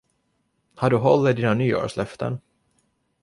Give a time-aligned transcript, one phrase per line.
[0.75, 2.39] Har du hållit dina nyårslöften?